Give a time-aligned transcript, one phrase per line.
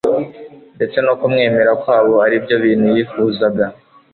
[0.75, 3.65] ndetse no kumwemera kwabo ari byo bintu yifuzaga